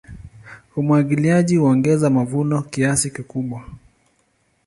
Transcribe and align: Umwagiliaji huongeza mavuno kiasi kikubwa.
Umwagiliaji 0.75 1.55
huongeza 1.57 2.09
mavuno 2.09 2.61
kiasi 2.61 3.11
kikubwa. 3.11 3.63